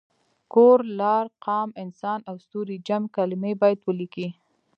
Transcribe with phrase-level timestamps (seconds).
[0.53, 4.27] کور، لار، قام، انسان او ستوری جمع کلمې باید ولیکي.